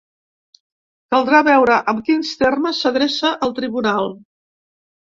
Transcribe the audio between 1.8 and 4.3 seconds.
amb quins termes s’adreça al tribunal.